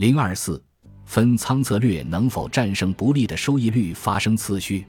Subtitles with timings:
[0.00, 0.58] 零二四
[1.04, 4.86] 分仓策略能否战胜不利的收益率发生次序？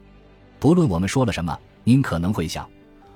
[0.58, 1.54] 不论我们说了什么，
[1.84, 2.66] 您可能会想，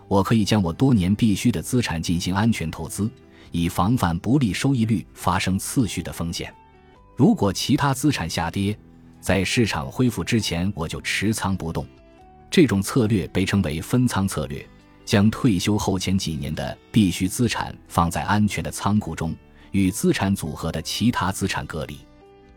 [0.06, 3.10] 我可以将我多年必须的资产进行安全投资，
[3.50, 6.52] 以防范不利收益率发生次序的风险。
[7.16, 8.78] 如果其他资产下跌，
[9.18, 11.86] 在市场恢复之前我就持仓不动。
[12.50, 14.62] 这种策略被称为分仓策略，
[15.06, 19.34] 将退休后前几年的必需资产放在安全的仓库中。
[19.72, 21.98] 与资产组合的其他资产隔离，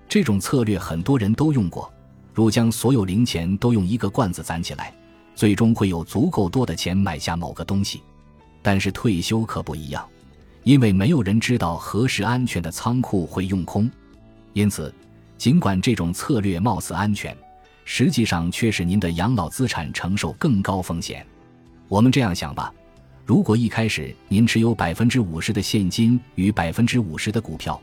[0.07, 1.91] 这种策略很多人都用过，
[2.33, 4.93] 如将所有零钱都用一个罐子攒起来，
[5.35, 8.01] 最终会有足够多的钱买下某个东西。
[8.61, 10.07] 但是退休可不一样，
[10.63, 13.89] 因为没有人知道何时安全的仓库会用空，
[14.53, 14.93] 因此，
[15.37, 17.35] 尽管这种策略貌似安全，
[17.85, 21.25] 实际上却使您的养老资产承受更高风险。
[21.87, 22.73] 我们这样想吧。
[23.29, 27.79] 如果一开始您持有百分之五十的现金与百分之五十的股票，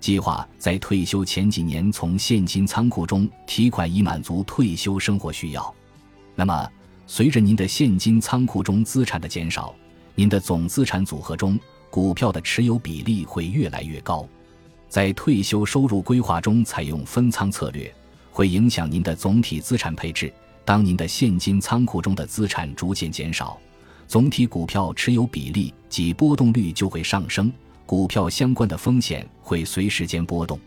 [0.00, 5.72] 计划在退休前几年从现金仓库中提款以满足退休生活需要，
[6.34, 6.68] 那么
[7.06, 9.72] 随着您的现金仓库中资产的减少，
[10.16, 11.56] 您的总资产组合中
[11.90, 14.28] 股票的持有比例会越来越高。
[14.88, 17.94] 在退休收入规划中采用分仓策略，
[18.32, 20.34] 会影响您的总体资产配置。
[20.64, 23.56] 当您的现金仓库中的资产逐渐减少。
[24.08, 27.52] 总体股票持有比例及波动率就会上升，
[27.84, 30.58] 股票相关的风险会随时间波动。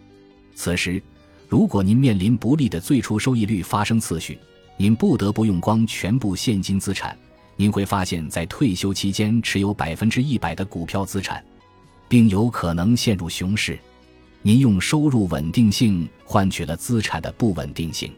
[0.54, 1.02] 此时，
[1.50, 4.38] 如果您面临不利的最初收益率发生次序，
[4.78, 7.18] 您不得不用光全部现金资产，
[7.56, 11.44] 您会发现在退休期间持有百分之一百的股票资产，
[12.08, 13.78] 并有可能陷入熊市。
[14.44, 18.12] 您用收入稳定性换取了资产的不稳定性，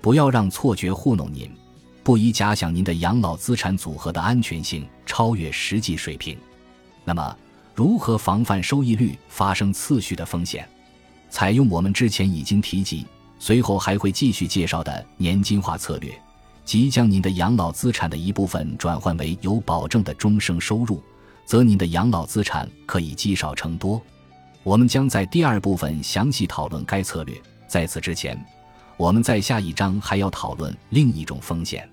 [0.00, 1.50] 不要让错觉糊弄您。
[2.02, 6.36] 不宜假想您的养老资产组合的安全性超越实际水平。
[7.04, 7.36] 那么，
[7.74, 10.68] 如何防范收益率发生次序的风险？
[11.30, 13.06] 采用我们之前已经提及，
[13.38, 16.12] 随后还会继续介绍的年金化策略，
[16.64, 21.02] 即将您的养老资产的一部分转换为有保证的终生收入，
[21.46, 24.00] 则您的养老资产可以积少成多。
[24.62, 27.40] 我们将在第二部分详细讨论该策略。
[27.66, 28.38] 在此之前，
[28.96, 31.88] 我们在下一章还要讨论另一种风险。